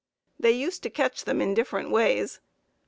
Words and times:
They 0.39 0.49
used 0.49 0.81
to 0.81 0.89
catch 0.89 1.25
them 1.25 1.43
in 1.43 1.53
different 1.53 1.91
ways. 1.91 2.39